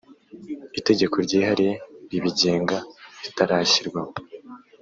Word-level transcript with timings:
itegeko 0.79 1.15
ryihariye 1.25 1.73
ribigenga 2.09 2.77
ritarashyirwaho 3.23 4.13